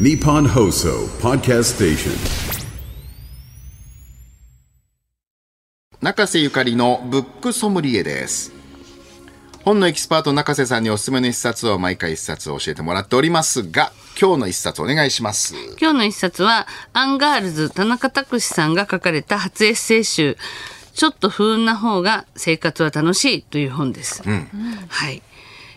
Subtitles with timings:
[0.00, 2.12] Nippon Hoso Podcast Station.
[6.00, 8.52] 中瀬ゆかりのブックソムリエです
[9.64, 20.38] 本のエキスパート中瀬さんにおすすめの一冊を毎回一冊教えてもらっておりますが今日の一冊お願いします今日の一冊はアンガールズ田中拓司さんが書かれた初エッセイ集
[20.94, 24.22] ちょっと不運な方が生活は楽しいという本です。
[24.22, 25.22] はい。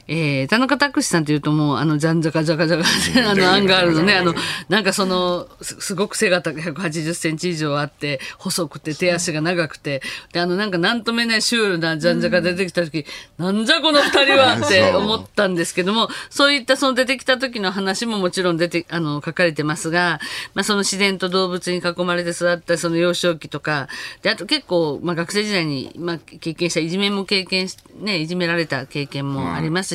[0.07, 4.35] えー、田中拓司さんというともうあのジャンジャカジャカジャカであのアンガールズのねあの
[4.69, 10.01] なんかそのすすごく背が高い180センチ以上あって細くて手足が長くて
[10.31, 13.05] であのなんかなんともないシュールなジャンジャカ出てきた時、
[13.37, 20.19] なんじゃこの二人はって 思ったんですけどもそういったその出てきた時の話ももちろん出てあの書かれてますが、
[20.53, 23.87] まあ、その自然と動物に囲まれて育ったその幼少期とか
[24.21, 29.94] であと結構、まあ、学生時代に、まあ、経験したいじめも経験し、ね、いじめられた経験もあります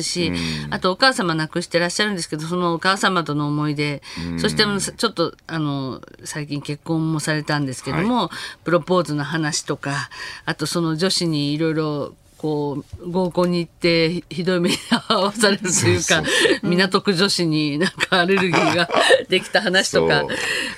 [0.69, 4.01] あとお母様亡くしてらっしゃるんですけどそのお母様との思い出、
[4.37, 8.29] そしてちょっとあの最近結婚もされたんですけども、
[8.63, 10.09] プロポーズの話とか
[10.45, 16.23] あとその女子にいろいろこう合コンに行ってひひどい目に遭わされるというか
[16.63, 18.89] 港区女子になんかアレルギーが
[19.29, 20.23] できた話とか。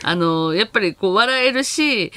[0.06, 2.12] あのやっぱりこう笑えるし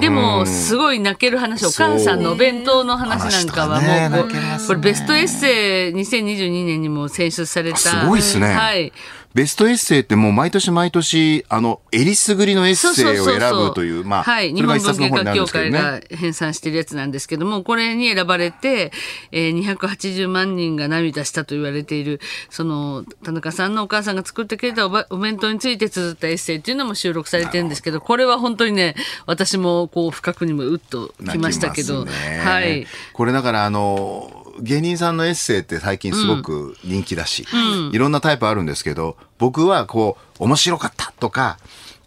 [0.00, 4.28] でもすごい泣ける話お母さんのお弁当の話なんかはもう
[4.66, 7.78] これベストエッセイ2022年にも選出された。
[7.78, 8.54] すごいっすね。
[8.54, 8.92] はい
[9.34, 18.92] ベストエッセイってもう毎年毎年あのえりすぐりのエッセイを選ぶというまあはい、日本文芸一冊の本にな家協会が編纂してるやつなんですけどもこれに選ばれて、
[19.30, 28.94] えー、280万人が涙したと言われているその田中さんのお母さんが作ってくれたおばお弁当について綴ったエッセイっていうのも収録されてるんですけどこれは本当にね
[29.26, 32.12] 私もこう深くにもうっときましたけど、ね。
[32.44, 32.86] はい。
[33.12, 37.46] これだからあの芸人さんのエッセイって最近すごく人気だし、
[37.92, 37.98] い。
[37.98, 41.58] ろんなタイプあるんですけど僕はこう面白かったとか、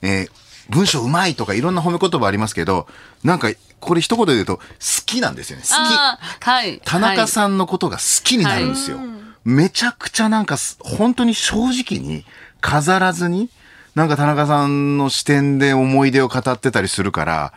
[0.02, 0.32] えー
[0.68, 2.88] 文章うまいとかいろんな褒め言葉ありますけど
[3.24, 4.64] なんかこれ一言で言うと好
[5.06, 5.64] きなんですよね。
[5.64, 6.44] 好き。
[6.44, 6.82] はい。
[6.84, 8.98] 田中ん、さんのことが好きになるんですよ。
[9.44, 12.26] めちゃくちゃなんかす、本当に正直に、
[12.62, 13.50] 飾らずに、
[13.94, 17.54] なんか田中さんの視点で思い出を語ってたりするから、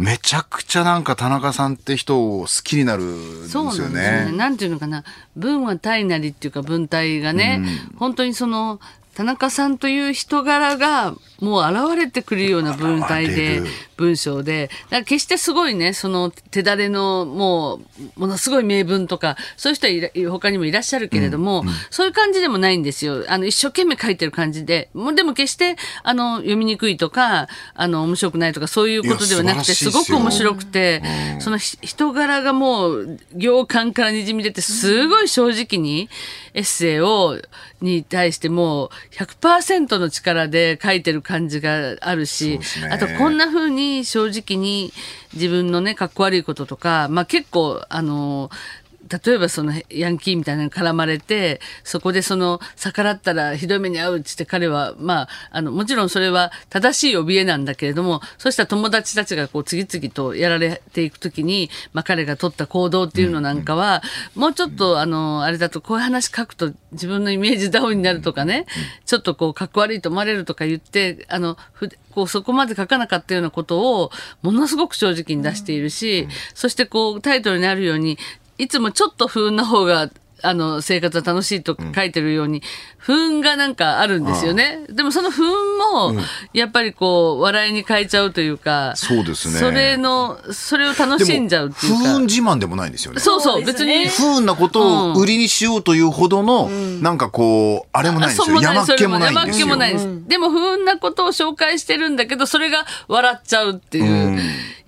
[0.00, 3.88] めちゃくちゃなんか田中さんって人を好きになるんですそうよなんですよ
[4.24, 4.30] ね。
[4.30, 4.36] ね。
[4.36, 5.04] なんていうのかな
[5.36, 7.62] 文は体なりっていうか文体がね、
[7.96, 8.80] 本当にその
[9.14, 13.66] 田中さんという人柄がもう現れてくるような文体でる
[14.00, 17.80] 文章でだから決してすごいねその手だれのもう
[18.16, 19.86] ものすごい名文とかそういう人
[20.26, 23.24] は他にもいらっしゃるけれども、そういう感じでもないんですよ。
[23.28, 24.88] あの一生懸命書いてる感じで。
[24.94, 31.02] もうでも決してあの読みにくいとかあの面白くないとかそういうことではなくてすごく面白くて、
[31.40, 36.08] そのひ人柄がもう行間からにじみ出てすごい正直に
[36.54, 37.38] エッセイを
[37.80, 42.88] に対してもう100%の力で書いてる感じがあるし、ね。
[42.90, 44.92] あとこんな風に正直に
[45.34, 48.50] 自分のねかっこ悪いこととか、まあ、結構あの
[49.10, 64.02] 例えばそのヤンキーみたいなのに絡まれてそこでその逆らったらひどい目に遭うっつって彼はまああのもちろんそれは正しい怯えなんだけれどもそうした友達たちがこう次々とやられていくときに、まあ、彼が取った行動っていうのなんかは、
[64.34, 68.66] もうちょっとあのあれだとこういう話書くと自分のイメージダウンになるとかね、
[69.06, 71.56] ちょっとこうかっこ悪いと思われるとか言ってあの
[72.12, 74.10] こうそこまで書かなかったようなことを
[74.42, 78.18] ものすごく正直に出しているし、そしてこうタイトルにあるように
[78.60, 80.10] いつもちょっと不運な方が
[80.42, 82.62] あの生活は楽しいと書いてるように、
[82.96, 84.86] 不運がなんかあるんですよね。
[84.88, 85.78] でもその不運
[86.14, 86.18] も
[86.54, 92.14] やっぱりこう笑いに変えちゃうというか、そうですねそれのそれを楽しんじゃうっていう不か。
[92.16, 93.20] 運自慢でもないんですよね。
[93.20, 98.44] そうそう別に不運なことを売りにしようというほどの、なんかこう、あれもないんですよ。
[98.46, 99.66] そうもない山っ気もないんですよ。
[99.66, 100.28] それも山っ気もないです。
[100.28, 104.40] でも不運なことを紹介してるんだけど、それが笑っちゃうっていう。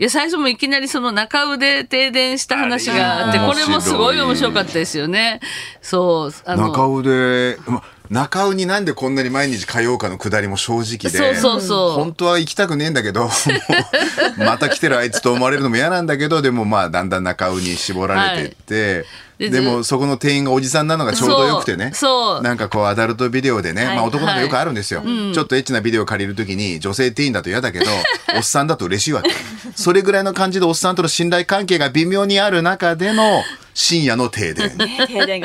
[0.02, 5.38] いや、最初もいきなりその中腕停電した話があって、これもすごい面白かったですよね。
[5.80, 6.72] そう、あの。
[6.72, 11.10] 中腕、ま中尾になんでこんなに毎日通うかのくだりも正直で。
[11.10, 13.30] そうそうそう本当は行きたくねえんだけど、
[14.38, 19.04] また来てるあいつと思われるのも嫌なんだけど、でもまあだんだん中尾に絞られてって、はい
[19.50, 21.92] ででもそこの店員がおじさんなのがちょうどよくてね。
[21.94, 27.86] そうなんかこうアダルトビデオでね、はいまあ男の子よくあるんですよ、ちょっとエッチなビデオ借りるときに女性店員だと嫌だけど、
[28.36, 29.30] おっさんだと嬉しいわけ。
[29.74, 33.42] それぐらいの感じでおっさんとの信頼関係が微妙にある中での
[33.74, 34.70] 深夜の停電。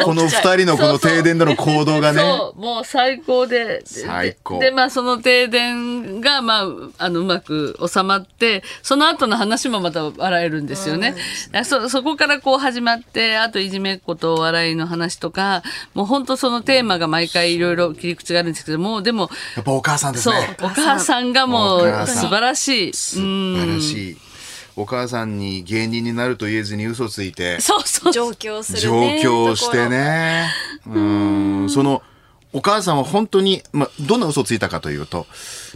[0.03, 2.21] この二起きちゃう人のこの停電での行動がね。
[2.55, 3.57] もう最高で。
[3.57, 6.65] で最高で、まあ、その停電が、まあ、
[6.97, 11.15] あの、うまく収まって、その後の話もまた笑えるんですよね。
[11.53, 15.63] あそ、そこからこう始まって、あといじめっ子と笑いの話とか、
[15.93, 22.93] もう本当そのテーマが毎回いろいろ切り口があるんですけども、でも、やっぱお母さんですそうね。、お母さんがもう素晴らしい。
[22.93, 24.17] 素晴らしい。
[24.75, 27.59] お母さんに芸人になると言えずに嘘ついて。
[27.59, 28.13] そうそう。
[28.13, 30.47] 上京する上ね京してね。
[30.85, 31.69] うん。
[31.69, 32.03] その、
[32.53, 35.25] お母さんは本当に、まあ、どんな嘘をついたかというと、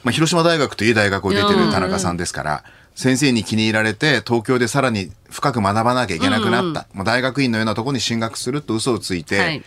[0.03, 2.63] まあ、広島大学という大学を出てる田中さんですから、
[2.95, 6.87] 先生に気に入られて、東京でさらに深く学ばなきゃいけなくなった。
[6.93, 9.63] もう大学院のようなところに進学すると嘘をついて、はい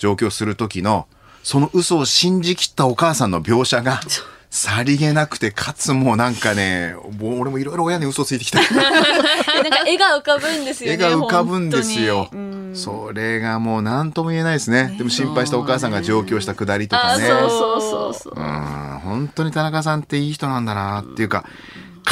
[0.00, 1.06] 上京する時の、
[1.44, 4.00] その嘘を信じきったお母さんの描写が、
[4.50, 8.58] さりげなくて、かつもうなんかね、もう俺もいろいろ親に嘘ついてきた。
[8.58, 12.28] なんか絵が浮かぶんですよね絵が浮かぶんですよ。
[12.74, 14.94] それがもう何とも言えないですね。
[14.98, 17.28] でも心配したお母さんが上京したくだりとあ、かね。
[17.28, 18.34] そうそうそうそう。
[18.36, 21.44] うん本当に田中さんっていい人なんだなっていうか、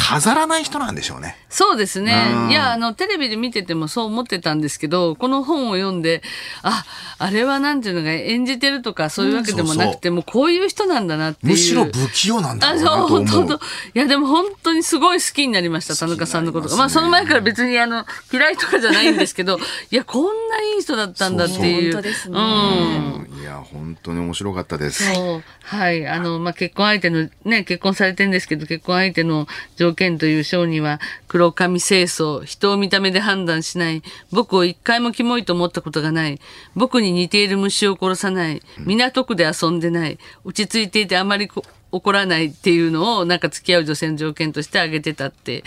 [0.01, 1.35] 飾らない人なんでしょうね。
[1.49, 2.47] そうですねう。
[2.47, 6.21] んいや、あの、テレビで見ててもそう思ってたんですけど、この本を読んで、
[6.63, 6.85] あ、
[7.17, 11.51] あれはなんていうのが演じてるとかそういうわけでもなくて、もうこういう人なんだなっていう。
[11.51, 12.85] むしろ不器用なんだあ、ろうそ
[13.17, 13.47] う、なと思う。
[13.47, 13.59] 本当い
[13.93, 16.77] や、でも本当にすごい好きになりました、田中さんのことが。
[16.77, 19.59] まあ、その前から別に、あの、嫌いとかじゃないんですけど、
[19.91, 21.93] いや、こんないい人だったんだっていう。
[21.93, 23.41] 本当ですねうん。
[23.41, 25.13] いや、本当に面白かったです。
[25.13, 25.43] そう。
[25.63, 26.07] はい。
[26.07, 29.47] あの、まあ、結婚相手の、ね、結婚されてるんですけど、結婚相手の
[29.89, 36.39] 条件という章には、黒髪清楚、人を見た目で判断しない、僕を一回もキモいと思ったことがない、
[36.75, 45.63] 僕に似ている虫を殺さない、港区で遊んでない、落ち着いていてあまりこ怒らないっていうのをなんか付き合う女性の条件として挙げてたって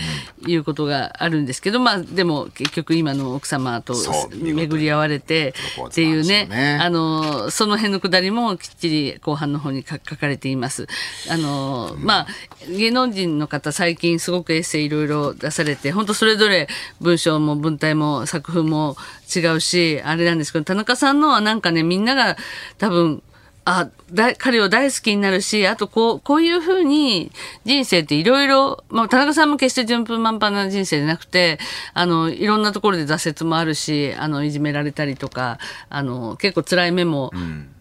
[0.47, 3.95] いうことがあるんですけど、まあでも結局今の奥様と
[4.33, 5.55] 巡り合われて
[5.89, 10.87] っていうねあのその辺のくだりもきっちり後半の方に書書かれています。
[11.31, 12.27] あのまあ
[12.69, 16.69] 芸能人の方最近すごくエッセイいろいろ出されて本当それぞれ
[17.01, 18.97] 文章も文体も作風も
[19.35, 22.37] 違うしあれなんですけど田中さんのはなんかねみんなが
[22.79, 23.23] 多分
[23.65, 27.31] あだ彼を大好きになるしあとこうこういうふうに
[27.65, 31.59] 人生っていろいろまあ田中さんも決して順風満帆な人生じゃなくて
[31.95, 37.31] あのいろんなところで挫折もあるしあのいじめられたりとかあの結構辛い目も、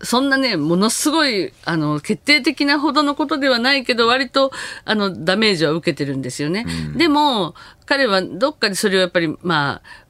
[0.02, 4.52] そんなねものすごいあの決定的なほどのことではないけど割と
[4.86, 6.66] あのダメージは受けてるんですよね。
[6.96, 7.56] でも
[7.86, 10.01] 彼はどっかでそれをやっぱりまあ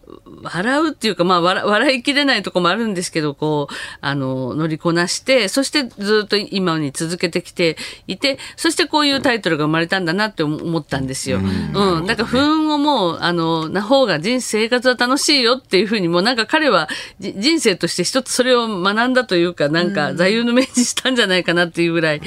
[0.44, 7.78] 笑うっていうか、まあ笑、笑いきれないとこもあるんですけど、こう、あの、乗りこなして、そしてずっと今に続けてきて
[8.08, 11.40] いて、そしてこういうタイトルが生まれたんだなって思ったんですよ。
[11.40, 12.06] うん。
[12.06, 16.90] だから不運をもう、あの、な方が人生活は楽しいよっていうふうに、もうなんか彼は
[17.20, 22.22] じ人生として一つそれを学んだというか、なんか座右の銘にしたんじゃないかなっていうぐらい、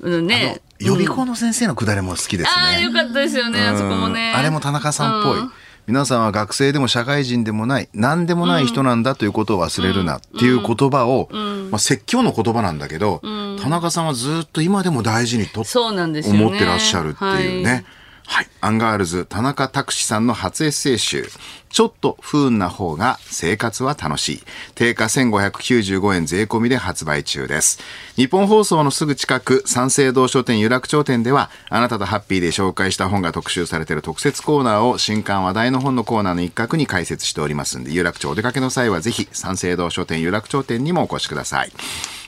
[0.00, 0.60] うん、ね。
[0.80, 2.50] 予備校の先生のくだりも好きですね。
[2.56, 4.32] ああ、よかったですよね、あそこもね。
[4.34, 5.67] あれも田中さんっぽい。
[5.88, 11.28] うん皆さんは学生でも社会人でもない、何でもない人なんだということを忘れるなっていう言葉を、
[11.70, 13.20] まあ説教の言葉なんだけど、
[13.60, 16.44] 田中さんはずっと今でも大事にとそうなんですよね。
[16.44, 17.70] 思ってらっしゃるっていうね。
[17.70, 17.84] はい
[18.28, 18.48] はい。
[18.60, 21.26] アンガールズ田中拓司さんの初エッセイ集。
[21.70, 24.42] ちょっと不運な方が生活は楽しい。
[24.74, 27.80] 定価1595円税込みで発売中です。
[28.16, 41.72] 日本放送のすぐ近く、三省堂書店有楽町店では、あなたとハッピーで紹介した本が特集されている特設コーナーを新刊話題の本のコーナーの一角に開設しておりますんで、有楽町お出かけの際はぜひ三省堂書店有楽町店にもお越しください。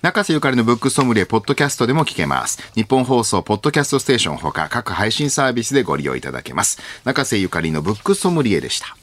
[0.02, 2.58] 中瀬ゆかりのブックソムリエポッドキャストでも聞けます。
[2.74, 6.78] 日本放送ポッドキャストステーションほか各配信サービスでご利用いただけます。
[7.04, 8.99] 中瀬ゆかりのブックソムリエでした。